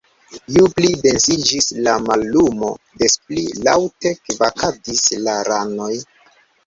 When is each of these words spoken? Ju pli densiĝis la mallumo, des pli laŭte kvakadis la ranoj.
Ju 0.53 0.61
pli 0.77 0.87
densiĝis 1.01 1.67
la 1.87 1.93
mallumo, 2.07 2.71
des 3.03 3.17
pli 3.27 3.43
laŭte 3.69 4.15
kvakadis 4.25 5.05
la 5.27 5.37
ranoj. 5.51 5.93